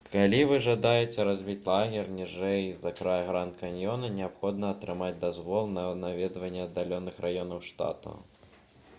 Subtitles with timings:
[0.11, 7.21] калі вы жадаеце разбіць лагер ніжэй за край гранд-каньёна неабходна атрымаць дазвол на наведванне аддаленых
[7.27, 8.15] раёнаў штата